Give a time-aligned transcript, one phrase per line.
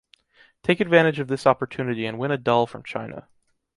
[0.63, 3.27] Take advantage of this opportunity and win a doll from China.